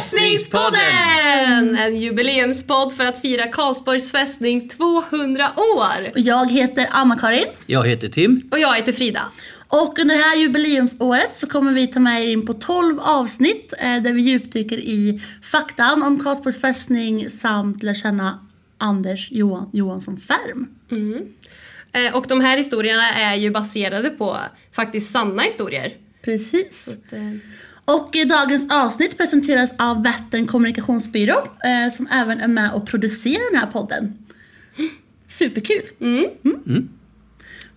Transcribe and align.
Fästningspodden! 0.00 1.76
En 1.76 1.96
jubileumspodd 2.00 2.92
för 2.96 3.04
att 3.04 3.20
fira 3.20 3.46
Karlsborgs 3.48 4.12
fästning 4.12 4.68
200 4.68 5.52
år. 5.56 6.12
Jag 6.14 6.50
heter 6.50 6.86
Anna-Karin. 6.90 7.44
Jag 7.66 7.86
heter 7.88 8.08
Tim. 8.08 8.48
Och 8.50 8.58
jag 8.58 8.76
heter 8.76 8.92
Frida. 8.92 9.22
Och 9.68 9.98
under 9.98 10.14
det 10.16 10.22
här 10.22 10.36
jubileumsåret 10.36 11.34
så 11.34 11.46
kommer 11.46 11.72
vi 11.72 11.86
ta 11.86 12.00
med 12.00 12.22
er 12.24 12.28
in 12.28 12.46
på 12.46 12.52
12 12.54 12.98
avsnitt 13.00 13.72
eh, 13.78 14.02
där 14.02 14.12
vi 14.12 14.22
djupdyker 14.22 14.78
i 14.78 15.20
faktan 15.42 16.02
om 16.02 16.18
Karlsborgs 16.24 16.60
fästning 16.60 17.30
samt 17.30 17.82
lär 17.82 17.94
känna 17.94 18.46
Anders 18.78 19.28
Johan 19.32 19.70
Johansson 19.72 20.16
Färm. 20.16 20.68
Eh, 21.92 22.14
Och 22.16 22.26
de 22.28 22.40
här 22.40 22.56
historierna 22.56 23.10
är 23.14 23.34
ju 23.34 23.50
baserade 23.50 24.10
på 24.10 24.38
faktiskt 24.72 25.12
sanna 25.12 25.42
historier. 25.42 25.92
Precis. 26.24 26.88
Att, 26.88 27.12
eh, 27.12 27.20
Och 27.94 28.16
dagens 28.28 28.70
avsnitt 28.70 29.18
presenteras 29.18 29.74
av 29.78 30.02
Vättern 30.02 30.46
kommunikationsbyrå 30.46 31.34
eh, 31.36 31.92
som 31.92 32.06
även 32.06 32.40
är 32.40 32.48
med 32.48 32.72
och 32.72 32.86
producerar 32.86 33.52
den 33.52 33.60
här 33.60 33.66
podden. 33.66 34.18
Superkul! 35.26 35.82
Mm. 36.00 36.88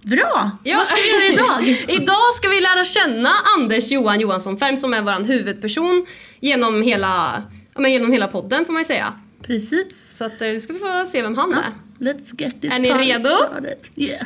Bra! 0.02 0.52
Ja. 0.63 0.77
Vad 0.77 0.88
ska 0.88 0.95
vi 0.95 1.09
göra 1.09 1.34
idag? 1.34 1.86
Idag 2.02 2.34
ska 2.36 2.49
vi 2.49 2.62
lära 2.62 2.86
känna 2.86 3.30
Anders 3.58 3.91
Johan 3.91 4.20
Johansson 4.20 4.58
Färm 4.58 4.77
som 4.77 4.94
är 4.94 5.02
vår 5.02 5.23
huvudperson 5.23 6.05
genom 6.39 6.81
hela, 6.81 7.44
ja, 7.73 7.81
men 7.81 7.91
genom 7.91 8.11
hela 8.11 8.27
podden 8.27 8.66
får 8.66 8.73
man 8.73 8.81
ju 8.81 8.86
säga. 8.86 9.14
Precis. 9.41 10.17
Så 10.17 10.25
att, 10.25 10.41
eh, 10.41 10.48
nu 10.48 10.59
ska 10.59 10.73
vi 10.73 10.80
få 10.80 11.05
se 11.08 11.22
vem 11.22 11.38
han 11.38 11.53
är. 11.53 11.72
Let's 12.00 12.41
get 12.41 12.61
this 12.61 12.75
Är 12.75 12.80
ni 12.80 12.94
redo? 12.94 13.30
started. 13.30 13.77
Yeah. 13.95 14.25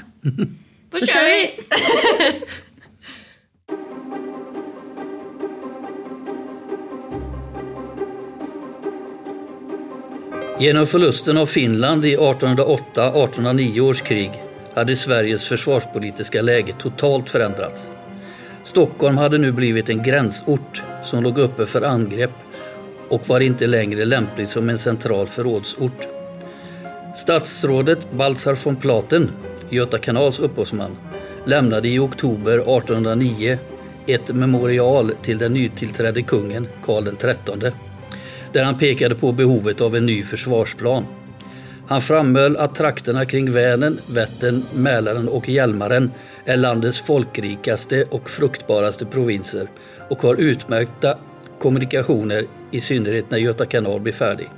Då, 0.91 0.99
Då 0.99 1.05
kör 1.05 1.24
vi! 1.24 1.51
Genom 10.60 10.86
förlusten 10.86 11.38
av 11.38 11.46
Finland 11.46 12.05
i 12.05 12.18
1808-1809 12.18 13.80
års 13.80 14.02
krig 14.02 14.32
hade 14.74 14.96
Sveriges 14.96 15.46
försvarspolitiska 15.46 16.41
läge 16.41 16.74
totalt 16.80 17.30
förändrats. 17.30 17.91
Stockholm 18.63 19.18
hade 19.18 19.38
nu 19.38 19.52
blivit 19.52 19.90
en 19.90 20.04
gränsort 20.04 20.84
som 21.04 21.24
låg 21.24 21.38
uppe 21.38 21.66
för 21.66 21.82
angrepp 21.82 22.32
och 23.10 23.30
var 23.30 23.40
inte 23.40 23.68
längre 23.68 24.05
lämplig 24.05 24.50
som 24.50 24.70
en 24.70 24.78
central 24.78 25.28
förrådsort. 25.28 26.08
Statsrådet 27.16 28.12
Baltzar 28.12 28.58
von 28.66 28.76
Platen, 28.76 29.32
Göta 29.70 29.98
kanals 29.98 30.40
upphovsman, 30.40 30.98
lämnade 31.46 31.88
i 31.88 32.00
oktober 32.00 32.58
1809 32.58 33.60
ett 34.08 34.35
memorial 34.35 35.12
till 35.22 35.38
den 35.38 35.54
nytillträdde 35.54 36.22
kungen 36.22 36.68
Karl 36.84 37.16
XIII 37.18 37.72
där 38.53 38.63
han 38.63 38.77
pekade 38.77 39.15
på 39.15 39.31
behovet 39.31 39.81
av 39.81 39.95
en 39.95 40.05
ny 40.05 40.23
försvarsplan. 40.23 41.05
Han 41.87 42.01
framhöll 42.01 42.57
att 42.57 42.76
trakterna 42.76 43.26
kring 43.26 43.51
Vänern, 43.51 43.99
Vättern, 44.07 44.63
Mälaren 44.73 45.27
och 45.27 45.49
Hjälmaren 45.49 46.12
är 46.45 46.57
landets 46.57 47.01
folkrikaste 47.01 48.04
och 48.04 48.29
fruktbaraste 48.29 49.05
provinser 49.05 49.67
och 50.09 50.21
har 50.21 50.35
utmärkta 50.35 51.17
kommunikationer 51.59 52.45
i 52.71 52.81
synnerhet 52.81 53.31
när 53.31 53.37
Göta 53.37 53.65
kanal 53.65 53.99
blir 53.99 54.13
färdig. 54.13 54.49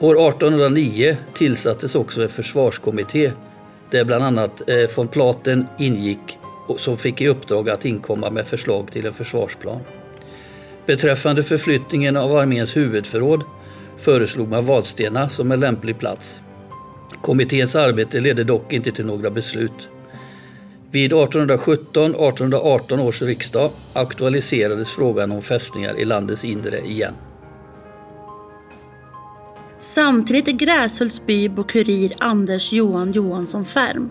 År 0.00 0.28
1809 0.28 1.16
tillsattes 1.34 1.94
också 1.94 2.22
en 2.22 2.28
försvarskommitté 2.28 3.32
där 3.90 4.04
bland 4.04 4.24
annat 4.24 4.68
eh, 4.68 4.96
von 4.96 5.08
Platen 5.08 5.66
ingick 5.78 6.38
och 6.68 6.80
som 6.80 6.96
fick 6.96 7.20
i 7.20 7.28
uppdrag 7.28 7.70
att 7.70 7.84
inkomma 7.84 8.30
med 8.30 8.46
förslag 8.46 8.92
till 8.92 9.06
en 9.06 9.12
försvarsplan. 9.12 9.80
Beträffande 10.86 11.42
förflyttningen 11.42 12.16
av 12.16 12.36
arméns 12.36 12.76
huvudförråd 12.76 13.44
föreslog 13.96 14.48
man 14.48 14.66
Vadstena 14.66 15.28
som 15.28 15.52
en 15.52 15.60
lämplig 15.60 15.98
plats. 15.98 16.40
Kommitténs 17.22 17.76
arbete 17.76 18.20
ledde 18.20 18.44
dock 18.44 18.72
inte 18.72 18.90
till 18.90 19.06
några 19.06 19.30
beslut. 19.30 19.88
Vid 20.90 21.12
1817-1818 21.12 23.00
års 23.00 23.22
riksdag 23.22 23.70
aktualiserades 23.92 24.90
frågan 24.90 25.32
om 25.32 25.42
fästningar 25.42 25.98
i 25.98 26.04
landets 26.04 26.44
inre 26.44 26.78
igen. 26.78 27.14
Samtidigt 29.78 30.48
i 30.48 30.52
Gräshults 30.52 31.26
by 31.26 31.48
bor 31.48 31.64
kurir 31.64 32.12
Anders 32.18 32.72
Johan 32.72 33.12
Johansson 33.12 33.64
Färm. 33.64 34.10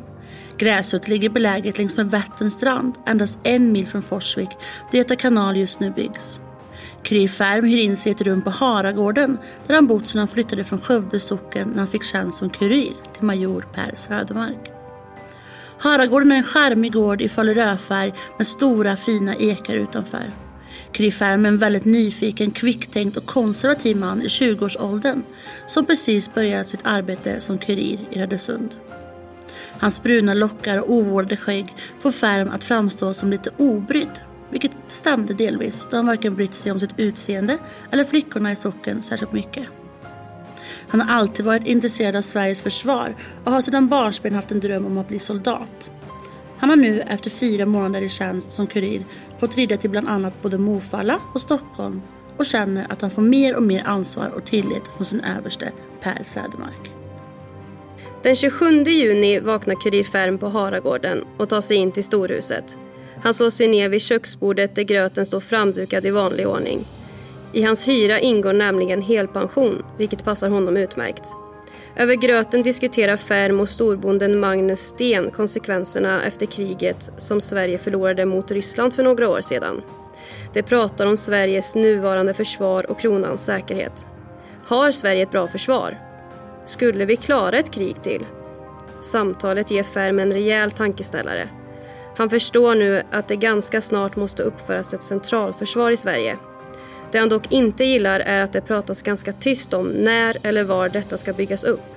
Gräshult 0.57 1.07
ligger 1.07 1.29
beläget 1.29 1.77
längs 1.77 1.97
med 1.97 2.11
Vätterns 2.11 2.53
strand, 2.53 2.93
endast 3.05 3.39
en 3.43 3.71
mil 3.71 3.87
från 3.87 4.01
Forsvik, 4.01 4.49
där 4.91 4.97
Göta 4.97 5.15
kanal 5.15 5.57
just 5.57 5.79
nu 5.79 5.91
byggs. 5.91 6.41
Kry 7.03 7.27
Färm 7.27 7.65
hyr 7.65 7.77
in 7.77 7.97
sig 7.97 8.11
i 8.11 8.15
ett 8.15 8.21
rum 8.21 8.41
på 8.41 8.49
Haragården, 8.49 9.37
där 9.67 9.75
han 9.75 9.87
bott 9.87 10.07
sedan 10.07 10.19
han 10.19 10.27
flyttade 10.27 10.63
från 10.63 10.79
Skövde 10.79 11.19
socken 11.19 11.69
när 11.69 11.77
han 11.77 11.87
fick 11.87 12.03
tjänst 12.03 12.37
som 12.37 12.49
kurir 12.49 12.93
till 13.13 13.23
major 13.23 13.65
Per 13.73 13.91
Södermark. 13.95 14.71
Haragården 15.77 16.31
är 16.31 16.35
en 16.35 16.43
charmig 16.43 16.93
gård 16.93 17.21
i 17.21 17.29
falurödfärg 17.29 18.13
med 18.37 18.47
stora 18.47 18.95
fina 18.95 19.35
ekar 19.35 19.75
utanför. 19.75 20.31
Kry 20.91 21.11
Färm 21.11 21.45
är 21.45 21.49
en 21.49 21.57
väldigt 21.57 21.85
nyfiken, 21.85 22.51
kvicktänkt 22.51 23.17
och 23.17 23.25
konservativ 23.25 23.97
man 23.97 24.21
i 24.21 24.27
20-årsåldern 24.27 25.23
som 25.67 25.85
precis 25.85 26.33
börjat 26.33 26.67
sitt 26.67 26.81
arbete 26.83 27.39
som 27.39 27.57
kurir 27.57 27.99
i 28.11 28.19
Rödösund. 28.19 28.75
Hans 29.79 30.03
bruna 30.03 30.33
lockar 30.33 30.77
och 30.77 30.91
ovårdade 30.91 31.37
skägg 31.37 31.75
får 31.99 32.11
Färm 32.11 32.49
att 32.49 32.63
framstå 32.63 33.13
som 33.13 33.31
lite 33.31 33.49
obrydd, 33.57 34.19
vilket 34.51 34.71
stämde 34.87 35.33
delvis 35.33 35.87
då 35.91 35.97
han 35.97 36.05
varken 36.05 36.35
brytt 36.35 36.53
sig 36.53 36.71
om 36.71 36.79
sitt 36.79 36.93
utseende 36.99 37.57
eller 37.91 38.03
flickorna 38.03 38.51
i 38.51 38.55
socken 38.55 39.01
särskilt 39.01 39.31
mycket. 39.31 39.65
Han 40.87 41.01
har 41.01 41.15
alltid 41.19 41.45
varit 41.45 41.67
intresserad 41.67 42.15
av 42.15 42.21
Sveriges 42.21 42.61
försvar 42.61 43.15
och 43.43 43.51
har 43.51 43.61
sedan 43.61 43.87
barnsben 43.87 44.33
haft 44.33 44.51
en 44.51 44.59
dröm 44.59 44.85
om 44.85 44.97
att 44.97 45.07
bli 45.07 45.19
soldat. 45.19 45.91
Han 46.57 46.69
har 46.69 46.77
nu 46.77 47.01
efter 47.01 47.29
fyra 47.29 47.65
månader 47.65 48.01
i 48.01 48.09
tjänst 48.09 48.51
som 48.51 48.67
kurir 48.67 49.05
fått 49.39 49.57
rida 49.57 49.77
till 49.77 49.89
bland 49.89 50.07
annat 50.07 50.41
både 50.41 50.57
Mofalla 50.57 51.19
och 51.33 51.41
Stockholm 51.41 52.01
och 52.37 52.45
känner 52.45 52.91
att 52.91 53.01
han 53.01 53.11
får 53.11 53.21
mer 53.21 53.55
och 53.55 53.63
mer 53.63 53.83
ansvar 53.85 54.31
och 54.35 54.45
tillit 54.45 54.87
från 54.95 55.05
sin 55.05 55.21
överste 55.21 55.71
Per 56.01 56.23
Södermark. 56.23 56.91
Den 58.23 58.35
27 58.35 58.83
juni 58.83 59.39
vaknar 59.39 59.75
kurir 59.75 60.03
Färm 60.03 60.37
på 60.37 60.49
Haragården 60.49 61.23
och 61.37 61.49
tar 61.49 61.61
sig 61.61 61.77
in 61.77 61.91
till 61.91 62.03
storhuset. 62.03 62.77
Han 63.23 63.33
slår 63.33 63.49
sig 63.49 63.67
ner 63.67 63.89
vid 63.89 64.01
köksbordet 64.01 64.75
där 64.75 64.83
gröten 64.83 65.25
står 65.25 65.39
framdukad 65.39 66.05
i 66.05 66.09
vanlig 66.09 66.47
ordning. 66.47 66.85
I 67.53 67.63
hans 67.63 67.87
hyra 67.87 68.19
ingår 68.19 68.53
nämligen 68.53 69.01
helpension, 69.01 69.85
vilket 69.97 70.23
passar 70.23 70.49
honom 70.49 70.77
utmärkt. 70.77 71.23
Över 71.95 72.15
gröten 72.15 72.63
diskuterar 72.63 73.17
Färm 73.17 73.59
och 73.59 73.69
storbonden 73.69 74.39
Magnus 74.39 74.79
Sten 74.79 75.31
konsekvenserna 75.31 76.23
efter 76.23 76.45
kriget 76.45 77.09
som 77.17 77.41
Sverige 77.41 77.77
förlorade 77.77 78.25
mot 78.25 78.51
Ryssland 78.51 78.93
för 78.93 79.03
några 79.03 79.29
år 79.29 79.41
sedan. 79.41 79.81
De 80.53 80.63
pratar 80.63 81.05
om 81.05 81.17
Sveriges 81.17 81.75
nuvarande 81.75 82.33
försvar 82.33 82.91
och 82.91 82.99
kronans 82.99 83.45
säkerhet. 83.45 84.07
Har 84.65 84.91
Sverige 84.91 85.23
ett 85.23 85.31
bra 85.31 85.47
försvar? 85.47 85.99
Skulle 86.65 87.05
vi 87.05 87.15
klara 87.15 87.57
ett 87.57 87.71
krig 87.71 88.03
till? 88.03 88.25
Samtalet 89.01 89.71
ger 89.71 89.83
Färm 89.83 90.19
en 90.19 90.31
rejäl 90.31 90.71
tankeställare. 90.71 91.49
Han 92.17 92.29
förstår 92.29 92.75
nu 92.75 93.03
att 93.11 93.27
det 93.27 93.35
ganska 93.35 93.81
snart 93.81 94.15
måste 94.15 94.43
uppföras 94.43 94.93
ett 94.93 95.03
centralförsvar 95.03 95.91
i 95.91 95.97
Sverige. 95.97 96.37
Det 97.11 97.17
han 97.17 97.29
dock 97.29 97.51
inte 97.51 97.83
gillar 97.83 98.19
är 98.19 98.41
att 98.41 98.53
det 98.53 98.61
pratas 98.61 99.03
ganska 99.03 99.31
tyst 99.31 99.73
om 99.73 99.87
när 99.87 100.37
eller 100.43 100.63
var 100.63 100.89
detta 100.89 101.17
ska 101.17 101.33
byggas 101.33 101.63
upp. 101.63 101.95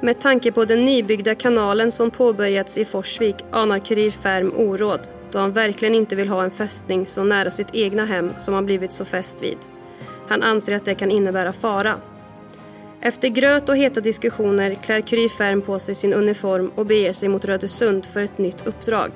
Med 0.00 0.20
tanke 0.20 0.52
på 0.52 0.64
den 0.64 0.84
nybyggda 0.84 1.34
kanalen 1.34 1.90
som 1.90 2.10
påbörjats 2.10 2.78
i 2.78 2.84
Forsvik 2.84 3.36
anar 3.50 3.78
kurir 3.78 4.10
Färm 4.10 4.52
oråd 4.56 5.00
då 5.34 5.38
han 5.38 5.52
verkligen 5.52 5.94
inte 5.94 6.16
vill 6.16 6.28
ha 6.28 6.44
en 6.44 6.50
fästning 6.50 7.06
så 7.06 7.24
nära 7.24 7.50
sitt 7.50 7.74
egna 7.74 8.04
hem 8.04 8.32
som 8.38 8.54
han 8.54 8.66
blivit 8.66 8.92
så 8.92 9.04
fäst 9.04 9.42
vid. 9.42 9.58
Han 10.28 10.42
anser 10.42 10.74
att 10.74 10.84
det 10.84 10.94
kan 10.94 11.10
innebära 11.10 11.52
fara. 11.52 12.00
Efter 13.04 13.28
gröt 13.28 13.68
och 13.68 13.76
heta 13.76 14.00
diskussioner 14.00 14.74
klär 14.74 15.00
kurir 15.00 15.28
Färm 15.28 15.62
på 15.62 15.78
sig 15.78 15.94
sin 15.94 16.12
uniform 16.12 16.72
och 16.74 16.86
beger 16.86 17.12
sig 17.12 17.28
mot 17.28 17.44
Rödösund 17.44 18.06
för 18.06 18.22
ett 18.22 18.38
nytt 18.38 18.66
uppdrag. 18.66 19.10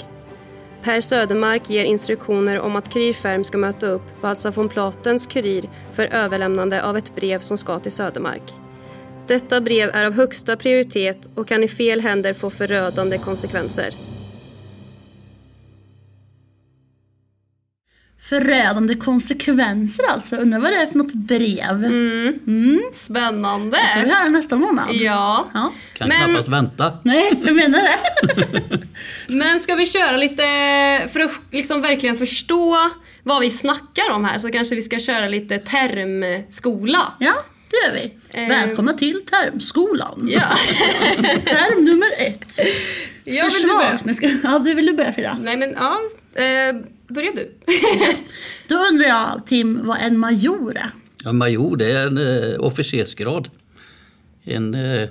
Per 0.82 1.00
Södermark 1.00 1.70
ger 1.70 1.84
instruktioner 1.84 2.60
om 2.60 2.76
att 2.76 2.92
kurir 2.92 3.12
Färm 3.12 3.44
ska 3.44 3.58
möta 3.58 3.86
upp 3.86 4.20
Baltzar 4.20 4.50
von 4.50 4.68
Platens 4.68 5.26
kurir 5.26 5.70
för 5.92 6.06
överlämnande 6.06 6.84
av 6.84 6.96
ett 6.96 7.14
brev 7.14 7.38
som 7.38 7.58
ska 7.58 7.78
till 7.78 7.92
Södermark. 7.92 8.42
Detta 9.26 9.60
brev 9.60 9.90
är 9.92 10.04
av 10.04 10.12
högsta 10.12 10.56
prioritet 10.56 11.30
och 11.34 11.48
kan 11.48 11.64
i 11.64 11.68
fel 11.68 12.00
händer 12.00 12.34
få 12.34 12.50
förödande 12.50 13.18
konsekvenser. 13.18 14.07
Förödande 18.20 18.94
konsekvenser 18.94 20.04
alltså. 20.08 20.36
Undrar 20.36 20.60
vad 20.60 20.70
det 20.72 20.76
är 20.76 20.86
för 20.86 20.98
något 20.98 21.14
brev. 21.14 21.82
Spännande! 22.92 23.76
Det 23.76 24.00
får 24.00 24.06
vi 24.06 24.14
höra 24.14 24.28
nästa 24.28 24.56
månad. 24.56 24.86
Ja. 24.90 25.48
ja. 25.54 25.72
Kan 25.94 26.08
Men- 26.08 26.24
knappast 26.24 26.48
vänta. 26.48 26.98
Nej, 27.04 27.32
jag 27.46 27.54
menar 27.56 27.78
det. 27.80 28.78
Men 29.34 29.60
ska 29.60 29.74
vi 29.74 29.86
köra 29.86 30.16
lite 30.16 30.42
för 31.12 31.20
att 31.20 31.30
liksom 31.50 31.80
verkligen 31.82 32.16
förstå 32.16 32.90
vad 33.22 33.40
vi 33.40 33.50
snackar 33.50 34.10
om 34.12 34.24
här 34.24 34.38
så 34.38 34.50
kanske 34.50 34.74
vi 34.74 34.82
ska 34.82 34.98
köra 34.98 35.28
lite 35.28 35.58
termskola. 35.58 37.12
Ja, 37.18 37.32
det 37.70 37.76
gör 37.86 37.94
vi. 37.94 38.18
Eh. 38.42 38.48
Välkomna 38.48 38.92
till 38.92 39.22
Termskolan. 39.30 40.28
Ja. 40.32 40.40
Term 41.44 41.84
nummer 41.84 42.08
ett. 42.18 42.58
Jag 43.24 43.44
vill 43.44 43.50
Försvar. 43.52 43.76
börja. 43.78 43.98
Nej, 44.04 44.14
ska... 44.14 44.28
Ja, 44.42 44.58
du 44.58 44.74
vill 44.74 44.86
du 44.86 44.94
börja 44.94 45.12
Frida? 45.12 45.36
Nej 45.42 45.56
men 45.56 45.74
ja, 45.78 45.98
eh, 46.42 46.76
börja 47.08 47.32
du. 47.32 47.54
Då 48.68 48.74
undrar 48.92 49.08
jag, 49.08 49.46
Tim, 49.46 49.86
vad 49.86 49.98
en 50.00 50.18
major 50.18 50.76
är? 50.76 50.90
Ja, 51.24 51.32
major 51.32 51.76
det 51.76 51.92
är 51.92 52.06
en 52.06 52.18
eh, 52.18 52.60
officersgrad. 52.60 53.48
En, 54.44 54.74
eh, 54.74 55.08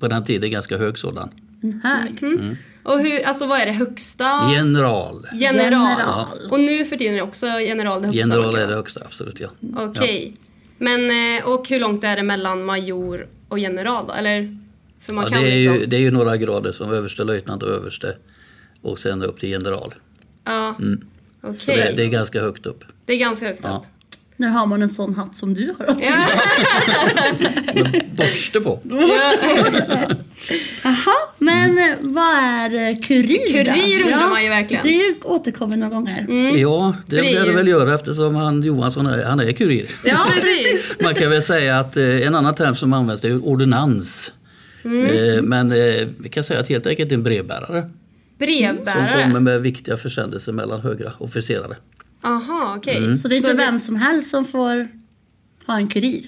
på 0.00 0.08
den 0.08 0.24
tiden 0.24 0.50
ganska 0.50 0.78
hög 0.78 0.98
sådan. 0.98 1.30
En 1.62 1.80
hög. 1.84 2.22
Mm. 2.22 2.56
Och 2.82 3.00
hur, 3.00 3.26
alltså 3.26 3.46
vad 3.46 3.60
är 3.60 3.66
det 3.66 3.72
högsta? 3.72 4.50
General. 4.54 5.26
General. 5.32 5.72
General. 5.72 6.26
Och 6.50 6.60
nu 6.60 6.84
för 6.84 6.96
tiden 6.96 7.16
är 7.16 7.22
också 7.22 7.46
general 7.46 8.02
det 8.02 8.08
högsta. 8.08 8.28
General 8.28 8.54
är 8.54 8.66
det 8.66 8.74
högsta, 8.74 9.00
absolut 9.04 9.40
ja. 9.40 9.48
Okej. 9.76 10.36
Men, 10.78 11.10
eh, 11.10 11.44
och 11.44 11.68
hur 11.68 11.80
långt 11.80 12.04
är 12.04 12.16
det 12.16 12.22
mellan 12.22 12.64
major 12.64 13.28
och 13.48 13.58
general 13.58 14.06
då? 14.06 14.12
Eller? 14.12 14.58
För 15.00 15.14
man 15.14 15.24
ja 15.24 15.30
kan 15.30 15.42
det, 15.42 15.50
är 15.50 15.58
liksom... 15.58 15.74
ju, 15.74 15.86
det 15.86 15.96
är 15.96 16.00
ju 16.00 16.10
några 16.10 16.36
grader 16.36 16.72
som 16.72 16.92
överste 16.92 17.24
löjtnant 17.24 17.62
och 17.62 17.68
överste. 17.68 18.16
Och 18.82 18.98
sen 18.98 19.22
upp 19.22 19.40
till 19.40 19.48
general. 19.48 19.94
Ja. 20.44 20.74
Okej. 21.42 21.54
Så 21.54 21.72
det, 21.72 21.92
det 21.96 22.02
är 22.02 22.08
ganska 22.08 22.40
högt 22.40 22.66
upp. 22.66 22.84
Det 23.06 23.12
är 23.12 23.18
ganska 23.18 23.46
högt 23.46 23.60
upp. 23.60 23.66
Ja. 23.66 23.84
När 24.40 24.48
har 24.48 24.66
man 24.66 24.82
en 24.82 24.88
sån 24.88 25.14
hatt 25.14 25.36
som 25.36 25.54
du 25.54 25.74
har? 25.78 25.94
Tim? 25.94 26.02
Ja. 26.02 27.86
Borste 28.16 28.60
på. 28.60 28.80
Jaha, 30.84 31.16
men 31.38 31.78
eh, 31.78 31.96
vad 32.00 32.34
är 32.34 33.02
kurir? 33.02 33.52
Kurir 33.52 34.04
undrar 34.04 34.30
man 34.30 34.42
ju 34.42 34.48
verkligen. 34.48 34.82
Det 34.82 35.02
är 35.02 35.14
återkommer 35.24 35.76
några 35.76 35.94
gånger. 35.94 36.26
Ja, 36.58 36.94
det 37.06 37.16
För 37.16 37.22
det 37.22 37.36
är 37.36 37.52
väl 37.52 37.68
göra 37.68 37.94
eftersom 37.94 38.34
han 38.34 38.62
Johansson 38.62 39.06
är, 39.06 39.24
han 39.24 39.40
är 39.40 39.52
kurir. 39.52 39.90
ja, 40.04 40.26
precis. 40.34 40.96
Man 41.00 41.14
kan 41.14 41.30
väl 41.30 41.42
säga 41.42 41.78
att 41.78 41.96
eh, 41.96 42.26
en 42.26 42.34
annan 42.34 42.54
term 42.54 42.76
som 42.76 42.92
används 42.92 43.24
är 43.24 43.44
ordonnans. 43.44 44.32
Mm. 44.84 45.06
Eh, 45.06 45.42
men 45.42 45.72
eh, 45.72 46.08
vi 46.18 46.28
kan 46.28 46.44
säga 46.44 46.60
att 46.60 46.68
helt 46.68 46.86
enkelt 46.86 47.12
en 47.12 47.22
brevbärare. 47.22 47.90
Som 48.40 48.46
Brevbärare. 48.46 49.22
kommer 49.22 49.40
med 49.40 49.62
viktiga 49.62 49.96
försändelser 49.96 50.52
mellan 50.52 50.80
höga 50.80 51.12
officerare. 51.18 51.76
Aha, 52.22 52.74
okej. 52.76 52.96
Mm. 52.98 53.14
Så 53.16 53.28
det 53.28 53.34
är 53.34 53.36
inte 53.36 53.48
Så 53.48 53.56
det- 53.56 53.62
vem 53.64 53.80
som 53.80 53.96
helst 53.96 54.30
som 54.30 54.44
får 54.44 54.88
ha 55.66 55.76
en 55.76 55.88
kurir? 55.88 56.22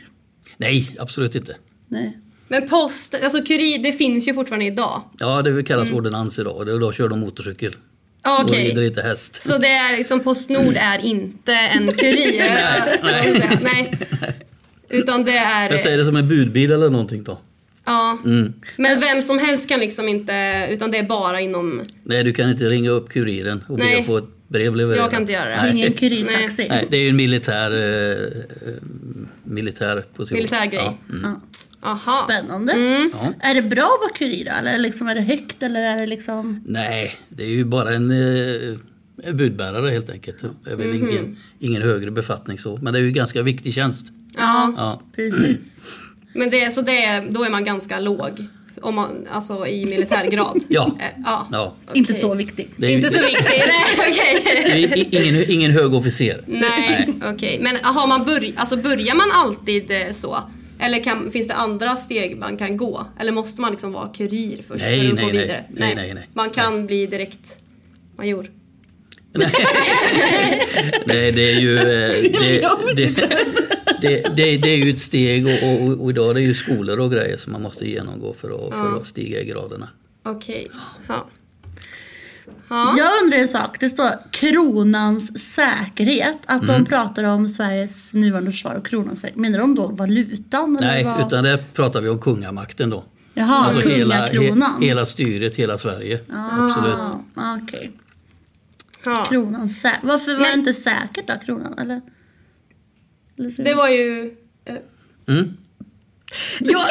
Nej, 0.56 0.97
absolut 0.99 1.35
inte. 1.35 1.56
Nej. 1.88 2.19
Men 2.49 2.69
post, 2.69 3.14
alltså 3.23 3.43
kurir, 3.43 3.79
det 3.82 3.93
finns 3.93 4.29
ju 4.29 4.35
fortfarande 4.35 4.64
idag. 4.67 5.03
Ja, 5.19 5.43
det 5.43 5.62
kallas 5.62 5.91
ordonnans 5.93 6.38
idag 6.38 6.56
och 6.69 6.81
då 6.81 6.93
kör 6.93 7.09
de 7.09 7.20
motorcykel. 7.20 7.75
Och 8.23 8.29
Mm. 8.31 8.44
Okej. 8.47 8.69
rider 8.69 8.82
inte 8.82 9.03
häst. 9.03 9.43
Så 9.43 9.58
det 9.58 9.69
är 9.69 9.97
liksom 9.97 10.20
Postnord 10.20 10.75
är 10.76 10.99
inte 10.99 11.53
en 11.53 11.93
kurir? 11.93 12.38
nej, 13.03 13.32
nej. 13.38 13.58
nej. 13.62 13.99
Utan 14.88 15.25
det 15.25 15.37
är... 15.37 15.70
Jag 15.70 15.81
säger 15.81 15.99
det 15.99 16.05
som 16.05 16.17
en 16.17 16.29
budbil 16.29 16.73
eller 16.73 16.91
någonting 16.91 17.23
då. 17.23 17.38
Ja. 17.84 18.19
Mm. 18.25 18.52
Men 18.76 19.00
vem 19.00 19.23
som 19.23 19.38
helst 19.38 19.69
kan 19.69 19.81
liksom 19.81 20.08
inte, 20.08 20.67
utan 20.70 20.90
det 20.90 20.99
är 20.99 21.02
bara 21.08 21.40
inom... 21.40 21.82
Nej, 22.02 22.25
du 22.25 22.32
kan 22.32 22.50
inte 22.50 22.64
ringa 22.64 22.90
upp 22.90 23.08
kuriren 23.08 23.64
och 23.69 23.76
be 23.79 23.99
att 23.99 24.06
få 24.06 24.17
ett 24.19 24.25
brev 24.49 24.76
levererat. 24.76 25.02
Jag 25.05 25.11
kan 25.11 25.20
inte 25.20 25.32
göra 25.32 25.62
det. 25.62 25.70
Ingen 25.70 25.93
kurirtaxi? 25.93 26.67
Nej, 26.69 26.87
det 26.90 26.96
är 26.96 27.00
ju 27.02 27.08
en 27.08 27.17
militär, 27.17 27.70
eh, 27.70 28.73
militär 29.44 30.05
position. 30.17 30.37
Militär 30.37 30.67
grej. 30.67 30.81
Ja. 30.82 30.96
mm. 31.11 31.23
Ja. 31.31 31.40
Aha. 31.88 32.25
Spännande. 32.25 32.73
Ja. 33.12 33.32
Är 33.40 33.55
det 33.55 33.62
bra 33.62 33.82
att 33.82 34.00
vara 34.00 34.12
kurir? 34.19 34.49
Eller 34.58 34.79
liksom, 34.79 35.08
är 35.08 35.14
det 35.14 35.20
högt 35.20 35.62
eller 35.62 35.81
är 35.81 35.96
det 36.00 36.06
liksom... 36.06 36.62
Nej, 36.67 37.14
det 37.29 37.43
är 37.44 37.49
ju 37.49 37.64
bara 37.64 37.94
en, 37.94 38.11
eh, 38.11 38.79
en 39.25 39.37
budbärare 39.37 39.90
helt 39.90 40.11
enkelt. 40.11 40.44
Det 40.64 40.70
är 40.70 40.76
väl 40.76 40.87
Mhm. 40.88 41.08
ingen, 41.11 41.37
ingen 41.58 41.82
högre 41.82 42.11
befattning 42.11 42.58
så. 42.58 42.76
Men 42.82 42.93
det 42.93 42.99
är 42.99 43.02
ju 43.02 43.11
ganska 43.11 43.43
viktig 43.43 43.75
tjänst. 43.75 44.06
Ja. 44.37 44.75
Ja. 44.76 45.02
Precis. 45.17 45.84
Men 46.34 46.50
det, 46.50 46.70
så 46.70 46.81
det, 46.82 47.23
då 47.31 47.44
är 47.44 47.50
man 47.50 47.64
ganska 47.64 47.99
låg. 48.00 48.46
Om 48.82 48.94
man, 48.94 49.26
alltså 49.31 49.67
i 49.67 49.87
militärgrad. 49.87 50.64
Ja. 50.69 50.96
Eh, 51.00 51.06
ja. 51.25 51.49
Ja. 51.52 51.75
Okej. 51.88 51.99
Inte 51.99 52.14
så 52.14 52.34
viktigt. 52.34 52.70
Det 52.76 52.87
är, 52.87 52.90
Inte 52.90 53.11
så 53.11 53.19
det, 53.20 53.26
viktigt, 53.26 53.49
nej 53.49 54.87
okej. 54.88 55.08
i- 55.11 55.29
ingen, 55.29 55.50
ingen 55.50 55.70
hög 55.70 55.94
officer. 55.94 56.40
Nej, 56.46 57.08
okej. 57.34 57.58
Men 57.61 57.76
har 57.82 58.06
man 58.06 58.25
börj- 58.26 58.52
alltså 58.56 58.76
börjar 58.76 59.14
man 59.14 59.31
alltid 59.32 59.90
eh, 59.90 60.12
så? 60.12 60.38
Eller 60.81 61.02
kan, 61.05 61.31
finns 61.31 61.49
det 61.49 61.55
andra 61.55 61.96
steg 61.96 62.37
man 62.37 62.56
kan 62.56 62.76
gå? 62.76 63.06
Eller 63.20 63.32
måste 63.32 63.61
man 63.61 63.70
liksom 63.70 63.93
vara 63.93 64.08
kurir 64.08 64.62
först 64.69 64.84
Nej, 64.84 65.00
för 65.00 65.08
att 65.08 65.14
nej, 65.14 65.25
gå 65.25 65.32
nej. 65.32 65.43
vidare? 65.43 65.64
Nej, 65.70 65.93
nej, 65.96 66.14
nej. 66.14 66.29
Man 66.34 66.50
kan 66.50 66.87
bli 66.87 67.06
direkt 67.06 67.56
major. 68.19 68.46
Nej, 71.06 71.32
det 71.32 71.52
är 71.52 71.61
ju... 71.61 71.76
eh, 71.79 71.82
Det, 72.40 72.73
det, 72.96 73.29
det, 74.03 74.37
det, 74.37 74.57
det 74.57 74.69
är 74.69 74.77
ju 74.77 74.91
ett 74.91 74.99
steg 74.99 75.47
och, 75.47 75.53
och, 75.63 76.01
och 76.05 76.11
idag 76.11 76.31
är 76.31 76.35
det 76.35 76.41
ju 76.41 76.55
skolor 76.55 77.01
och 77.01 77.13
grejer 77.13 77.37
som 77.37 77.53
man 77.53 77.63
måste 77.63 77.89
genomgå 77.89 78.35
för 78.35 78.69
att, 78.69 78.75
för 78.75 78.97
att 79.01 79.07
stiga 79.07 79.41
i 79.41 79.45
graderna. 79.45 79.89
Okej. 80.23 80.71
Ja. 81.09 81.29
Ja. 82.69 82.95
Jag 82.99 83.23
undrar 83.25 83.39
en 83.39 83.49
sak. 83.49 83.81
Det 83.81 83.89
står 83.89 84.09
kronans 84.31 85.39
säkerhet. 85.55 86.37
Att 86.47 86.63
Mm. 86.63 86.75
de 86.83 86.89
pratar 86.89 87.25
om 87.25 87.49
Sveriges 87.49 88.15
nuvarande 88.15 88.51
försvar 88.51 88.75
och 88.75 88.87
kronans 88.87 89.21
säkerhet. 89.21 89.39
Menar 89.41 89.59
de 89.59 89.75
då 89.75 89.87
valutan? 89.87 90.77
Eller 90.77 90.87
Nej, 90.89 91.05
vad? 91.05 91.27
utan 91.27 91.45
där 91.45 91.65
pratar 91.75 92.01
vi 92.01 92.09
om 92.09 92.19
kungamakten 92.21 92.91
då. 92.91 93.05
Jaha, 93.35 93.55
Alltså 93.67 93.89
hela, 93.89 94.29
kungakronan. 94.29 94.81
he, 94.83 94.87
hela 94.87 95.07
styret, 95.07 95.57
hela 95.57 95.79
Sverige. 95.79 96.21
Absolut. 96.51 96.95
Ah, 97.35 97.59
Okej. 97.63 97.91
Ja. 99.05 99.27
Kronan 99.29 99.69
sä- 99.69 99.97
Varför 100.03 100.33
var 100.33 100.41
Men- 100.41 100.51
det 100.53 100.59
inte 100.59 100.73
säkert 100.73 101.27
då, 101.27 101.35
kronan? 101.47 101.79
Eller? 101.79 102.01
Så- 103.50 103.62
Det 103.62 103.75
var 103.75 103.89
ju... 103.89 104.35
eh, 104.65 104.75
Mm. 105.29 105.56
Ja, 106.61 106.87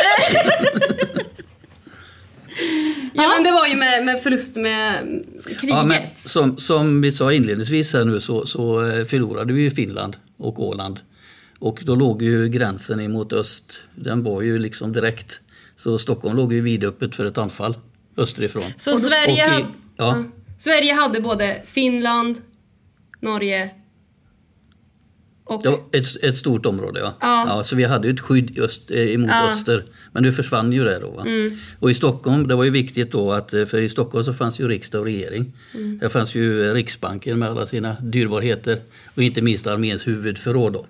ja 3.14 3.30
men 3.36 3.44
det 3.44 3.52
var 3.52 3.68
ju 3.68 3.76
med, 3.76 4.06
med 4.06 4.24
förlust 4.24 4.56
med 4.56 5.00
kriget. 5.46 5.64
Ja, 5.64 5.84
men 5.84 5.98
som, 6.26 6.58
som 6.58 7.02
vi 7.02 7.12
sa 7.12 7.34
inledningsvis 7.34 7.94
här 7.94 8.06
nu 8.06 8.20
så, 8.20 8.46
så 8.46 8.86
eh, 8.90 9.06
förlorade 9.06 9.54
vi 9.54 9.62
ju 9.62 9.72
Finland 9.72 10.18
och 10.38 10.64
Åland. 10.64 11.00
Och 11.60 11.80
då 11.84 11.96
låg 11.96 12.22
ju 12.22 12.48
gränsen 12.50 13.00
emot 13.00 13.34
öst, 13.34 13.84
den 13.96 14.24
var 14.24 14.42
ju 14.42 14.58
liksom 14.60 14.94
direkt. 14.94 15.42
Så 15.76 15.98
Stockholm 16.00 16.38
låg 16.38 16.54
ju 16.54 16.62
vidöppet 16.62 17.16
för 17.16 17.26
ett 17.26 17.38
anfall 17.38 17.76
österifrån. 18.18 18.64
Så 18.78 18.96
Sverige, 18.96 19.46
i- 19.46 19.50
hade, 19.50 19.66
ja. 19.98 20.24
Sverige 20.58 20.94
hade 20.94 21.22
både 21.22 21.62
Finland, 21.66 22.38
Norge 23.20 23.70
och... 25.44 25.64
Det 25.64 25.70
var 25.70 25.80
ett, 25.92 26.24
ett 26.24 26.36
stort 26.36 26.66
område 26.66 27.00
ja. 27.00 27.14
Ja. 27.22 27.64
Så 27.64 27.76
vi 27.76 27.84
hade 27.84 28.08
ju 28.08 28.14
ett 28.14 28.20
skydd 28.20 28.58
i 28.58 28.62
öst, 28.62 28.92
eh, 28.92 29.14
emot 29.14 29.30
Ja. 29.30 29.50
öster. 29.50 29.86
Men 30.14 30.24
nu 30.24 30.32
försvann 30.32 30.72
ju 30.74 30.84
det 30.84 31.00
då. 31.00 31.10
Va? 31.12 31.26
Och 31.80 31.92
i 31.92 31.94
Stockholm, 31.94 32.48
det 32.48 32.56
var 32.56 32.64
ju 32.64 32.70
viktigt 32.70 33.12
då 33.12 33.32
att, 33.32 33.54
eh, 33.54 33.66
för 33.66 33.82
i 33.82 33.90
Stockholm 33.90 34.24
så 34.26 34.34
fanns 34.34 34.60
ju 34.60 34.68
riksdag 34.68 35.00
och 35.00 35.06
regering. 35.06 35.54
Där 36.00 36.10
fanns 36.10 36.36
ju 36.36 36.68
eh, 36.70 36.74
Riksbanken 36.74 37.40
med 37.40 37.50
alla 37.50 37.66
sina 37.66 37.96
dyrbarheter 38.02 38.82
och 39.16 39.24
inte 39.24 39.42
minst 39.42 39.68
arméns 39.68 40.08
huvudförråd 40.08 40.74
då. 40.74 40.86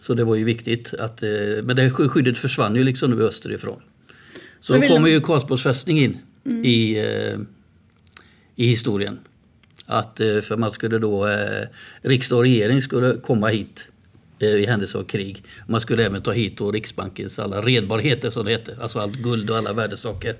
Så 0.00 0.14
det 0.14 0.24
var 0.24 0.34
ju 0.34 0.44
viktigt 0.44 0.94
att, 0.94 1.22
men 1.62 1.76
det 1.76 1.90
sky- 1.90 2.08
skyddet 2.08 2.36
försvann 2.38 2.76
ju 2.76 2.84
liksom 2.84 3.10
nu 3.10 3.22
österifrån. 3.22 3.80
Så, 4.60 4.72
Så 4.72 4.80
då 4.80 4.86
kommer 4.88 5.08
de- 5.08 5.12
ju 5.14 5.20
Karlsborgs 5.20 5.62
fästning 5.62 5.98
in 6.02 6.18
i, 6.64 6.98
eh, 6.98 7.38
i 8.56 8.66
historien. 8.66 9.18
Att 9.86 10.20
eh, 10.20 10.40
för 10.40 10.56
man 10.56 10.72
skulle 10.72 10.98
då, 10.98 11.26
eh, 11.28 11.66
riksdag 12.02 12.36
och 12.38 12.42
regering 12.44 12.82
skulle 12.82 13.16
komma 13.20 13.48
hit 13.48 13.88
eh, 14.38 14.48
i 14.48 14.66
händelse 14.66 14.98
av 14.98 15.02
krig. 15.02 15.42
Man 15.68 15.80
skulle 15.80 16.04
även 16.04 16.22
ta 16.22 16.32
hit 16.32 16.58
då 16.58 16.72
Riksbankens 16.72 17.38
alla 17.38 17.60
redbarheter 17.60 18.30
som 18.30 18.44
det 18.44 18.50
hette, 18.52 18.76
alltså 18.82 18.98
allt 18.98 19.14
guld 19.16 19.50
och 19.50 19.56
alla 19.56 19.72
värdesaker. 19.72 20.36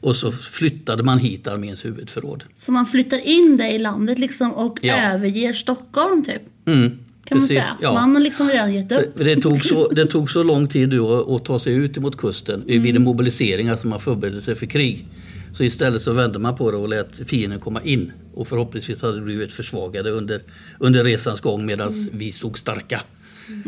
Och 0.00 0.16
så 0.16 0.32
flyttade 0.32 1.02
man 1.02 1.18
hit 1.18 1.46
arméns 1.46 1.84
huvudförråd. 1.84 2.44
Så 2.54 2.72
man 2.72 2.86
flyttar 2.86 3.18
in 3.18 3.56
det 3.56 3.70
i 3.70 3.78
landet 3.78 4.18
liksom 4.18 4.52
och 4.54 4.78
Ja. 4.82 4.96
överger 5.14 5.52
Stockholm 5.52 6.24
typ? 6.24 6.42
Mm, 6.66 6.88
Kan 6.90 6.98
man 7.38 7.48
precis, 7.48 7.48
säga. 7.48 7.64
ja. 7.80 7.92
Man 7.92 8.12
har 8.14 8.20
liksom 8.20 8.48
redan 8.48 8.74
gett 8.74 8.92
upp. 8.92 9.12
Det 9.18 9.36
tog, 9.36 9.64
så, 9.64 9.88
det 9.92 10.06
tog 10.06 10.30
så 10.30 10.42
lång 10.42 10.68
tid 10.68 10.88
då 10.90 11.36
att 11.36 11.44
ta 11.44 11.58
sig 11.58 11.74
ut 11.74 11.96
mot 11.98 12.16
kusten 12.16 12.62
vid 12.66 12.96
en 12.96 13.02
mobilisering, 13.02 13.68
alltså 13.68 13.86
man 13.86 14.00
förberedde 14.00 14.40
sig 14.40 14.54
för 14.54 14.66
krig. 14.66 15.06
Så 15.52 15.64
istället 15.64 16.02
så 16.02 16.12
vände 16.12 16.38
man 16.38 16.56
på 16.56 16.70
det 16.70 16.76
och 16.76 16.88
lät 16.88 17.28
fienden 17.28 17.60
komma 17.60 17.82
in. 17.82 18.12
Och 18.34 18.48
förhoppningsvis 18.48 19.02
hade 19.02 19.14
det 19.14 19.20
blivit 19.24 19.52
försvagade 19.52 20.10
under, 20.10 20.42
under 20.78 21.04
resans 21.04 21.40
gång 21.40 21.66
medan 21.66 21.92
vi 22.12 22.32
stod 22.32 22.58
starka 22.58 23.00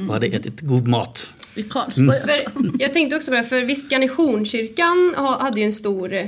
och 0.09 0.15
hade 0.15 0.27
ätit 0.27 0.61
god 0.61 0.89
mat. 0.89 1.29
I 1.55 1.63
Karlsborg 1.63 2.09
Mm. 2.09 2.29
För, 2.29 2.83
jag 2.83 2.93
tänkte 2.93 3.17
också 3.17 3.31
på 3.31 3.37
det, 3.37 3.45
för 3.45 3.61
visst 3.63 3.91
Garnisonskyrkan 3.91 5.15
ha- 5.17 5.41
hade 5.41 5.61
ju 5.61 5.67
en 5.67 5.73
stor 5.73 6.13
eh, 6.13 6.27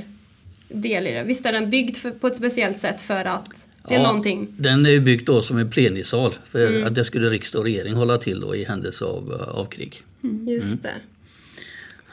del 0.69 1.07
i 1.07 1.11
det. 1.13 1.23
Visst 1.25 1.47
är 1.47 1.53
den 1.53 1.71
byggd 1.71 1.97
för, 1.97 2.11
på 2.11 2.27
ett 2.27 2.37
speciellt 2.37 2.81
sätt 2.81 3.01
för 3.01 3.25
att 3.25 3.67
det 3.89 3.95
är 3.95 3.99
Ja, 3.99 4.07
någonting... 4.07 4.47
Den 4.59 4.87
är 4.87 5.01
byggd 5.01 5.27
då 5.27 5.43
som 5.43 5.59
en 5.59 5.71
plenisal 5.71 6.33
för 6.51 6.83
att 6.83 6.95
det 6.95 7.05
skulle 7.05 7.31
riksdag 7.31 7.59
och 7.59 7.65
regering 7.65 7.95
hålla 7.95 8.19
till 8.19 8.41
då 8.41 8.57
i 8.57 8.65
händelse 8.65 9.05
av, 9.05 9.33
av 9.55 9.65
krig. 9.65 10.03
Just 10.49 10.83
det. 10.83 10.95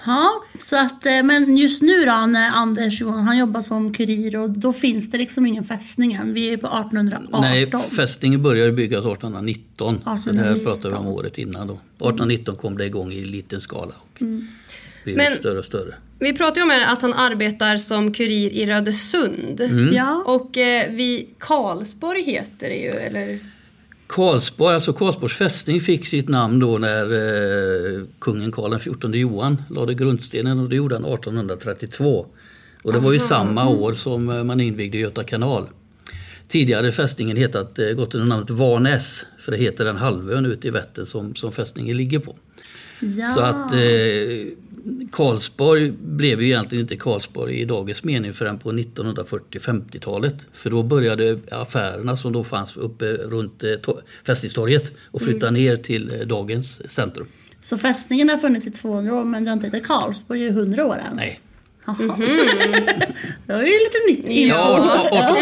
Ja, 0.06 0.30
så 0.60 0.76
att, 0.76 1.06
eh, 1.06 1.24
men 1.24 1.58
just 1.58 1.82
nu 1.82 2.06
då 2.06 2.26
när 2.26 2.50
Anders 2.52 3.02
Johan 3.02 3.20
han 3.24 3.38
jobbar 3.38 3.62
som 3.62 3.94
kurir 3.94 4.36
och 4.36 4.50
då 4.50 4.74
finns 4.74 5.12
det 5.12 5.18
liksom 5.18 5.46
ingen 5.46 5.64
fästning 5.64 6.14
än. 6.14 6.34
Vi 6.34 6.50
är 6.54 6.58
på 6.58 6.68
1818. 6.68 7.42
Nej, 7.42 7.72
fästningen 7.96 8.44
började 8.44 8.72
byggas 8.72 9.06
1819. 9.06 9.96
Så 9.96 10.32
det 10.32 10.38
här 10.40 10.52
1819. 10.52 10.64
pratar 10.64 10.90
vi 10.90 10.96
om 10.96 11.08
året 11.08 11.38
innan 11.38 11.68
då. 11.68 11.74
1819 11.74 12.56
kom 12.56 12.78
det 12.78 12.86
igång 12.86 13.12
i 13.12 13.26
liten 13.26 13.62
skala 13.62 13.94
och 14.14 14.22
Mm. 14.22 14.48
blev 15.04 15.18
Men- 15.18 15.36
större 15.36 15.60
och 15.60 15.66
större. 15.66 15.94
Vi 16.20 16.34
pratar 16.34 16.62
ju 16.62 16.64
om 16.64 16.84
att 16.88 17.02
han 17.02 17.14
arbetar 17.14 17.78
som 17.78 18.14
kurir 18.14 18.54
i 18.54 18.66
Rödesund. 18.66 19.62
Mm. 19.62 19.94
Ja, 19.94 20.24
Och 20.26 20.58
eh, 20.58 20.92
vid 20.92 21.26
Karlsborg 21.38 22.24
heter 22.24 22.68
det 22.70 22.76
ju, 22.76 22.90
eller? 22.90 23.40
Karlsborg, 24.10 24.76
alltså 24.76 24.94
Karlsborgs 24.94 25.36
fästning 25.36 25.82
fick 25.82 26.08
sitt 26.08 26.30
namn 26.30 26.60
då 26.60 26.78
när 26.78 27.04
eh, 27.04 28.04
kungen 28.20 28.52
Karl 28.52 28.80
XIV 28.80 29.16
Johan 29.16 29.62
lade 29.70 29.94
grundstenen 29.94 30.60
och 30.60 30.70
det 30.70 30.76
gjorde 30.76 30.96
han 30.96 31.06
1832. 31.06 32.26
Och 32.84 32.94
det 32.94 33.00
var 33.00 33.14
ju 33.14 33.20
samma 33.20 33.70
år 33.70 33.94
som 33.94 34.30
eh, 34.30 34.44
man 34.44 34.60
invigde 34.60 34.98
Göta 34.98 35.24
kanal. 35.24 35.70
Tidigare 36.48 36.92
fästningen 36.92 37.38
hetat, 37.38 37.80
eh, 37.80 37.90
gått 37.90 38.16
under 38.16 38.28
namnet 38.28 38.50
Varnäs, 38.50 39.26
för 39.40 39.52
det 39.52 39.58
heter 39.58 39.86
den 39.86 39.98
halvön 39.98 40.46
ute 40.46 40.68
i 40.68 40.72
Vättern 40.72 41.06
som, 41.06 41.36
som 41.36 41.52
fästningen 41.52 41.98
ligger 41.98 42.20
på. 42.20 42.36
Ja. 43.00 43.26
Så 43.28 43.40
att 43.40 43.74
eh, 43.74 43.80
Karlsborg 45.12 45.92
blev 45.92 46.42
ju 46.42 46.48
egentligen 46.48 46.82
inte 46.82 46.96
Karlsborg 46.96 47.56
i 47.62 47.66
dagens 47.66 48.04
mening 48.04 48.34
förrän 48.34 48.60
på 48.60 48.72
1940-50-talet. 48.72 50.48
För 50.54 50.70
då 50.70 50.84
började 50.84 51.40
affärerna 51.52 52.18
som 52.18 52.34
då 52.34 52.44
fanns 52.44 52.78
uppe 52.78 53.06
runt 53.06 53.64
eh, 53.64 53.68
to- 53.68 54.00
Fästningstorget 54.26 54.92
och 55.12 55.22
flytta 55.22 55.52
ner 55.52 55.78
till 55.78 56.12
eh, 56.20 56.28
dagens 56.28 56.92
centrum. 56.92 57.28
Så 57.62 57.78
fästningen 57.78 58.30
har 58.30 58.38
funnits 58.38 58.68
i 58.68 58.72
200 58.72 59.14
år 59.16 59.26
men 59.26 59.44
det 59.44 59.50
har 59.50 59.54
inte 59.54 59.66
hetat 59.68 59.84
Karlsborg 59.88 60.42
i 60.44 60.48
100 60.48 60.86
år 60.86 60.96
ens? 60.98 61.16
Nej. 61.16 61.40
Jaha. 62.00 62.16
det 63.48 63.54
var 63.54 63.62
ju 63.62 63.80
lite 63.80 63.98
nytt 64.10 64.30
info. 64.30 64.56
Ja, 64.56 65.10
18, 65.12 65.38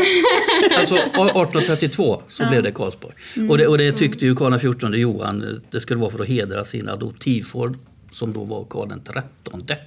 alltså 0.80 0.96
1832 0.96 2.22
så 2.28 2.46
blev 2.50 2.64
det 2.64 2.72
Karlsborg. 2.72 3.14
Och, 3.50 3.58
det, 3.58 3.68
och 3.68 3.78
det 3.78 3.92
tyckte 3.92 4.26
ju 4.26 4.36
Karl 4.36 4.58
XIV 4.60 4.96
Johan 4.96 5.62
det 5.72 5.80
skulle 5.80 6.00
vara 6.00 6.12
för 6.12 6.20
att 6.20 6.28
hedra 6.28 6.66
sin 6.66 6.90
adoptivfar 6.90 7.76
som 8.12 8.34
då 8.34 8.44
var 8.44 8.66
Karl 8.70 8.88
XIII. 8.90 9.78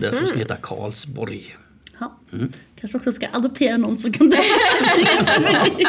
Därför 0.00 0.24
ska 0.24 0.34
det 0.34 0.40
heta 0.40 0.56
Karlsborg. 0.56 1.56
Ja. 2.00 2.20
Kanske 2.80 2.98
också 2.98 3.12
ska 3.12 3.26
adoptera 3.32 3.76
någon 3.76 3.96
som 3.96 4.12
kan 4.12 4.28
mig. 4.28 4.40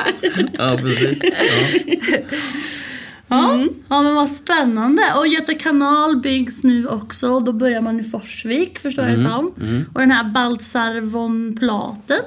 Ja, 0.53 0.77
precis. 0.81 1.19
Ja. 1.23 2.17
Ja. 3.31 3.67
ja, 3.89 4.01
men 4.01 4.15
vad 4.15 4.29
spännande. 4.29 5.01
Och 5.17 5.27
Göta 5.27 5.53
kanal 5.53 6.17
byggs 6.21 6.63
nu 6.63 6.87
också. 6.87 7.29
Och 7.29 7.43
då 7.43 7.53
börjar 7.53 7.81
man 7.81 7.99
i 7.99 8.03
Forsvik, 8.03 8.79
förstår 8.79 9.05
jag 9.05 9.13
det 9.13 9.17
som. 9.29 9.53
Och 9.93 9.99
den 9.99 10.11
här 10.11 10.23
Baltzar 10.23 11.01
von 11.01 11.57
Platen. 11.59 12.19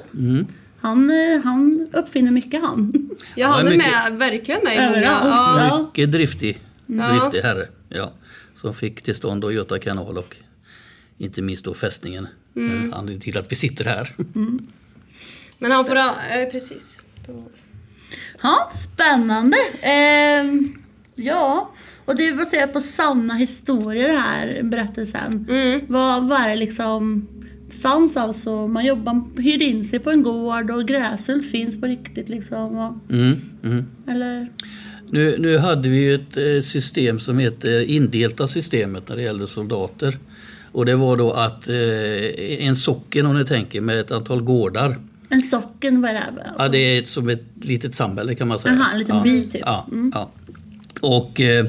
Han, 0.79 1.09
eh, 1.11 1.41
han 1.43 1.87
uppfinner 1.93 2.31
mycket 2.31 2.61
han. 2.61 2.93
Ja, 3.35 3.47
han 3.47 3.67
är 3.67 3.71
mycket- 3.71 3.91
med, 4.09 4.19
verkligen 4.19 4.61
med 4.63 4.75
i 4.75 4.89
många. 4.89 5.01
Ja. 5.01 5.85
Mycket 5.87 6.11
driftig, 6.11 6.61
driftig 6.87 7.41
herre. 7.41 7.67
Ja, 7.89 8.11
som 8.55 8.73
fick 8.73 9.01
till 9.01 9.15
stånd 9.15 9.41
då 9.41 9.51
Göta 9.51 9.79
kanal 9.79 10.17
och 10.17 10.35
inte 11.17 11.41
minst 11.41 11.65
då 11.65 11.73
fästningen. 11.73 12.27
Mm. 12.55 12.93
Anledningen 12.93 13.21
till 13.21 13.37
att 13.37 13.51
vi 13.51 13.55
sitter 13.55 13.85
här. 13.85 14.15
Men 15.59 15.71
han 15.71 15.85
får 15.85 15.95
eh, 15.95 16.03
precis. 16.51 17.01
Då. 17.27 17.43
Ja, 18.41 18.71
spännande. 18.73 19.57
Ehm, 19.81 20.73
ja, 21.15 21.71
och 22.05 22.15
det 22.15 22.27
är 22.27 22.35
baserat 22.35 22.73
på 22.73 22.79
sanna 22.79 23.33
historier 23.33 24.07
det 24.07 24.17
här 24.17 24.63
berättelsen. 24.63 25.47
Vad, 25.87 26.27
vad 26.27 26.41
är 26.41 26.49
det 26.49 26.55
liksom? 26.55 27.27
Det 27.69 27.75
fanns 27.75 28.17
alltså, 28.17 28.67
man 28.67 28.85
jobbar, 28.85 29.41
hyrde 29.41 29.65
in 29.65 29.83
sig 29.83 29.99
på 29.99 30.11
en 30.11 30.23
gård 30.23 30.71
och 30.71 30.87
Gräshult 30.87 31.51
finns 31.51 31.81
på 31.81 31.87
riktigt 31.87 32.29
liksom. 32.29 32.77
Och, 32.77 33.13
Mm, 33.13 33.41
mm. 33.63 33.85
eller? 34.07 34.49
Nu, 35.09 35.35
nu 35.39 35.57
hade 35.57 35.89
vi 35.89 35.97
ju 35.97 36.15
ett 36.15 36.37
eh, 36.37 36.61
system 36.63 37.19
som 37.19 37.39
heter 37.39 37.81
indelta 37.81 38.47
systemet 38.47 39.09
när 39.09 39.15
det 39.15 39.21
gäller 39.21 39.45
soldater. 39.45 40.17
Och 40.71 40.85
det 40.85 40.95
var 40.95 41.17
då 41.17 41.31
att 41.31 41.69
eh, 41.69 42.65
en 42.67 42.75
socken 42.75 43.25
om 43.25 43.37
ni 43.37 43.45
tänker 43.45 43.81
med 43.81 43.99
ett 43.99 44.11
antal 44.11 44.41
gårdar. 44.41 44.97
En 45.29 45.41
socken, 45.41 46.01
vad 46.01 46.11
är 46.11 46.13
det? 46.13 46.19
Alltså, 46.19 46.63
Ja, 46.63 46.67
det 46.67 46.77
är 46.77 46.99
ett, 46.99 47.07
som 47.07 47.29
ett 47.29 47.43
litet 47.61 47.93
samhälle 47.93 48.35
kan 48.35 48.47
man 48.47 48.59
säga. 48.59 48.73
Aha, 48.75 48.91
en 48.93 48.99
liten 48.99 49.15
ja. 49.15 49.23
by 49.23 49.45
typ. 49.45 49.61
Ja, 49.65 49.87
ja. 50.13 50.31
Och 51.01 51.41
eh, 51.41 51.65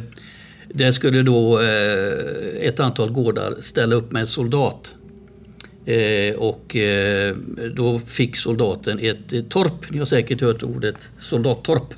där 0.69 0.93
skulle 0.93 1.23
då 1.23 1.61
eh, 1.61 2.69
ett 2.69 2.81
antal 2.81 3.11
gårdar 3.11 3.55
ställa 3.61 3.95
upp 3.97 4.13
med 4.13 4.21
en 4.21 4.27
soldat. 4.27 4.95
Eh, 5.87 6.35
och 6.35 6.77
eh, 6.77 7.37
då 7.75 7.99
fick 7.99 8.37
soldaten 8.37 8.99
ett 8.99 9.33
eh, 9.33 9.41
torp. 9.41 9.91
Ni 9.91 9.99
har 9.99 10.05
säkert 10.05 10.41
hört 10.41 10.63
ordet 10.63 11.11
soldattorp. 11.19 11.95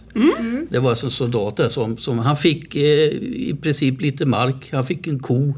Det 0.71 0.79
var 0.79 0.91
alltså 0.91 1.07
en 1.07 1.11
soldat 1.11 1.57
där 1.57 1.69
som, 1.69 1.97
som 1.97 2.19
han 2.19 2.37
fick 2.37 2.75
eh, 2.77 2.83
i 3.23 3.57
princip 3.63 4.03
lite 4.03 4.27
mark. 4.27 4.69
Han 4.73 4.87
fick 4.87 5.07
en 5.07 5.19
ko. 5.19 5.55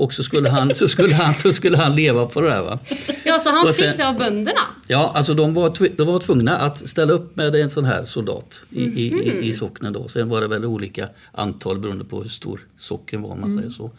Och 0.00 0.14
så 0.14 0.22
skulle 0.22 0.48
han, 0.48 0.74
så 0.74 0.88
skulle 0.88 1.14
han, 1.14 1.34
så 1.34 1.52
skulle 1.52 1.76
han 1.76 1.96
leva 1.96 2.26
på 2.26 2.40
det 2.40 2.48
där. 2.48 2.62
Va? 2.62 2.78
Ja, 3.24 3.38
så 3.38 3.50
han 3.50 3.74
sen- 3.74 3.88
fick 3.88 3.96
det 3.98 4.08
av 4.08 4.18
bönderna? 4.18 4.60
Ja, 4.88 5.12
alltså 5.14 5.34
de 5.34 5.54
var, 5.54 5.96
de 5.96 6.06
var 6.06 6.18
tvungna 6.18 6.58
att 6.58 6.88
ställa 6.88 7.12
upp 7.12 7.36
med 7.36 7.54
en 7.54 7.70
sån 7.70 7.84
här 7.84 8.04
soldat 8.04 8.60
i, 8.70 8.82
i, 8.82 9.06
i, 9.06 9.48
i 9.48 9.54
socknen. 9.54 9.92
Då. 9.92 10.08
Sen 10.08 10.28
var 10.28 10.40
det 10.40 10.48
väl 10.48 10.64
olika 10.64 11.08
antal 11.32 11.78
beroende 11.78 12.04
på 12.04 12.22
hur 12.22 12.28
stor 12.28 12.60
socken 12.78 13.22
var 13.22 13.30
om 13.30 13.40
man 13.40 13.56
säger 13.56 13.70
så. 13.70 13.90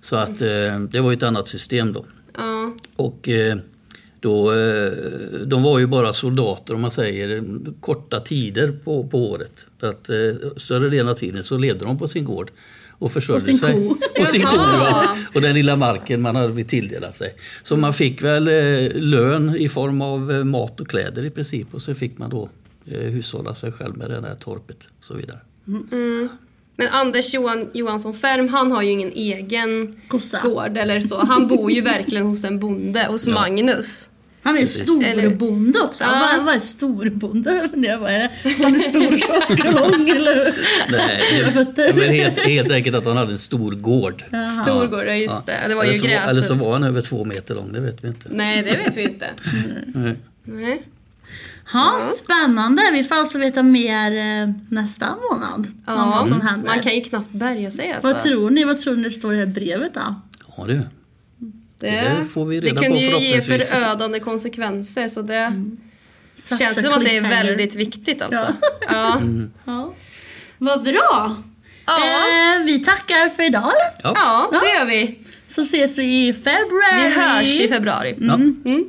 Så 0.00 0.16
att 0.16 0.40
eh, 0.40 0.80
det 0.90 1.00
var 1.00 1.10
ju 1.10 1.16
ett 1.16 1.22
annat 1.22 1.48
system 1.48 1.92
då. 1.92 2.04
Ja. 2.36 2.72
Och 2.96 3.28
eh, 3.28 3.56
då, 4.20 4.52
eh, 4.52 4.92
de 5.46 5.62
var 5.62 5.78
ju 5.78 5.86
bara 5.86 6.12
soldater 6.12 6.74
om 6.74 6.80
man 6.80 6.90
säger 6.90 7.44
korta 7.80 8.20
tider 8.20 8.72
på, 8.84 9.08
på 9.08 9.30
året. 9.30 9.66
För 9.80 9.88
att 9.88 10.08
eh, 10.08 10.16
större 10.56 10.88
delen 10.88 11.08
av 11.08 11.14
tiden 11.14 11.44
så 11.44 11.58
levde 11.58 11.84
de 11.84 11.98
på 11.98 12.08
sin 12.08 12.24
gård 12.24 12.50
och 12.98 13.12
försörjde 13.12 13.40
sin 13.40 13.58
sig. 13.58 13.72
ko. 13.74 13.96
På 14.16 14.26
sin 14.26 14.42
ko. 14.42 14.56
Ja. 14.56 15.16
Och 15.34 15.40
den 15.40 15.54
lilla 15.54 15.76
marken 15.76 16.20
man 16.20 16.36
hade 16.36 16.64
tilldelat 16.64 17.16
sig. 17.16 17.34
Så 17.62 17.76
man 17.76 17.94
fick 17.94 18.22
väl 18.22 18.48
eh, 18.48 18.92
lön 18.94 19.56
i 19.56 19.68
form 19.68 20.00
av 20.00 20.32
eh, 20.32 20.44
mat 20.44 20.80
och 20.80 20.88
kläder 20.88 21.24
i 21.24 21.30
princip. 21.30 21.74
Och 21.74 21.82
så 21.82 21.94
fick 21.94 22.18
man 22.18 22.30
då 22.30 22.48
eh, 22.86 23.00
hushålla 23.00 23.54
sig 23.54 23.72
själv 23.72 23.96
med 23.96 24.10
det 24.10 24.20
här 24.28 24.34
torpet 24.34 24.88
och 24.98 25.04
så 25.04 25.14
vidare. 25.14 25.38
Men 26.76 26.88
Anders 26.92 27.34
Johan, 27.34 27.70
Johansson 27.72 28.14
Färm, 28.14 28.48
han 28.48 28.72
har 28.72 28.82
ju 28.82 28.90
ingen 28.90 29.12
egen 29.12 30.00
Kossa. 30.08 30.40
gård 30.42 30.76
eller 30.76 31.00
så. 31.00 31.24
Han 31.24 31.46
bor 31.46 31.70
ju 31.70 31.80
verkligen 31.80 32.26
hos 32.26 32.44
en 32.44 32.58
bonde, 32.58 33.06
hos 33.10 33.26
Magnus. 33.26 34.10
Han 34.44 34.58
är 34.58 34.66
storbonde 34.66 35.80
också. 35.80 36.04
Ja. 36.04 36.28
Vad, 36.36 36.44
vad 36.44 36.54
är 36.56 36.58
storbonde? 36.58 37.68
Jag 37.74 38.00
det? 38.00 38.30
Han 38.62 38.74
är 38.74 38.78
stor, 38.78 39.18
tjock 39.18 39.64
och 39.64 39.74
lång 39.74 40.08
eller? 40.08 40.54
Nej, 40.90 41.64
det, 41.74 41.96
men 41.96 42.08
helt, 42.08 42.46
helt 42.46 42.70
enkelt 42.70 42.96
att 42.96 43.06
han 43.06 43.16
hade 43.16 43.32
en 43.32 43.38
stor 43.38 43.72
gård. 43.72 44.24
Stor 44.62 44.86
gård, 44.86 45.06
ja 45.06 45.14
just 45.14 45.46
det. 45.46 45.60
Det 45.68 45.74
var 45.74 45.84
eller, 45.84 45.92
ju 45.92 45.98
så, 45.98 46.06
eller 46.06 46.42
så 46.42 46.48
gräset. 46.48 46.66
var 46.66 46.72
han 46.72 46.84
över 46.84 47.00
två 47.02 47.24
meter 47.24 47.54
lång, 47.54 47.72
det 47.72 47.80
vet 47.80 48.04
vi 48.04 48.08
inte. 48.08 48.28
Nej, 48.32 48.62
det 48.62 48.76
vet 48.76 48.96
vi 48.96 49.02
inte. 49.02 49.26
Nej. 49.94 50.16
Nej. 50.44 50.82
Ja, 51.72 52.00
spännande. 52.00 52.82
Vi 52.92 53.04
får 53.04 53.14
alltså 53.14 53.38
veta 53.38 53.62
mer 53.62 54.12
eh, 54.12 54.50
nästa 54.68 55.16
månad 55.30 55.66
om 55.86 56.10
vad 56.10 56.26
som 56.26 56.40
händer. 56.40 56.68
man 56.68 56.82
kan 56.82 56.94
ju 56.94 57.00
knappt 57.00 57.30
bärga 57.30 57.70
sig 57.70 57.92
alltså. 57.92 58.12
Vad 58.12 58.22
tror 58.22 58.50
ni? 58.50 58.64
Vad 58.64 58.80
tror 58.80 58.96
ni 58.96 59.10
står 59.10 59.34
i 59.34 59.36
det 59.36 59.46
här 59.46 59.52
brevet 59.52 59.94
då? 59.94 60.20
Ja, 60.56 60.64
du. 60.66 60.82
Det, 61.78 61.90
det 61.90 62.24
får 62.24 62.44
vi 62.44 62.60
reda 62.60 62.80
det 62.80 62.86
kunde 62.86 63.10
på 63.10 63.18
ju 63.18 63.26
ge 63.26 63.40
förödande 63.40 64.20
konsekvenser 64.20 65.08
så 65.08 65.22
det 65.22 65.52
Such 66.36 66.58
känns 66.58 66.82
som 66.82 66.94
att 66.94 67.04
det 67.04 67.16
är 67.16 67.20
väldigt 67.20 67.74
viktigt 67.74 68.22
alltså. 68.22 68.54
Ja. 68.88 69.20
Ja. 69.64 69.94
Vad 70.58 70.82
bra! 70.82 71.36
Ja. 71.86 71.98
Eh, 71.98 72.64
vi 72.64 72.78
tackar 72.78 73.30
för 73.30 73.42
idag 73.42 73.62
eller? 73.62 74.14
ja, 74.14 74.50
det 74.62 74.78
gör 74.78 74.84
vi. 74.84 75.18
Så 75.48 75.62
ses 75.62 75.98
vi 75.98 76.28
i 76.28 76.32
februari. 76.32 77.02
Vi 77.02 77.08
hörs 77.08 77.60
i 77.60 77.68
februari. 77.68 78.14
Ja. 78.20 78.38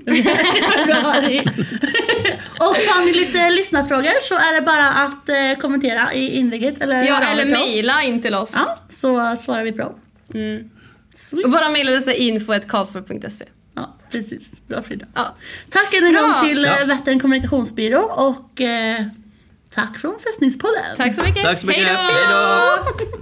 Vi 0.05 0.21
hörs 0.21 0.55
i 0.55 0.61
februari. 0.61 1.39
Och 2.59 2.75
har 2.75 3.05
ni 3.05 3.13
lite 3.13 3.49
lyssnarfrågor 3.49 4.21
så 4.21 4.35
är 4.35 4.53
det 4.55 4.61
bara 4.61 4.89
att 4.91 5.29
eh, 5.29 5.61
kommentera 5.61 6.13
i 6.13 6.29
inlägget 6.35 6.81
eller 6.81 7.03
Ja, 7.03 7.21
er 7.21 7.31
eller 7.31 7.45
mejla 7.45 8.03
in 8.03 8.21
till 8.21 8.35
oss. 8.35 8.53
Ja, 8.55 8.77
så 8.89 9.35
svarar 9.35 9.63
vi 9.63 9.71
på 9.71 9.77
dem. 9.77 9.95
Sweet. 11.15 11.45
Och 11.45 11.51
Våra 11.51 11.69
mejladress 11.69 12.07
är 12.07 12.13
info.karlsborg.se. 12.13 13.45
Ja, 13.75 13.97
precis. 14.11 14.67
Bra 14.67 14.81
Frida. 14.81 15.05
Ja. 15.15 15.35
Tack 15.69 15.93
än 15.93 16.03
en 16.05 16.13
Bra. 16.13 16.21
gång 16.21 16.47
till 16.49 16.63
Ja. 16.63 16.75
ja. 16.79 16.85
Vättern 16.85 17.19
kommunikationsbyrå 17.19 17.99
och 18.01 18.61
eh, 18.61 19.03
tack 19.75 19.97
från 19.97 20.19
Fästningspodden. 20.19 20.83
Tack 20.97 21.15
så 21.15 21.21
mycket. 21.21 21.43
Tack 21.43 21.59
så 21.59 21.67
mycket. 21.67 21.87
Hej 21.87 22.25
då! 22.31 23.05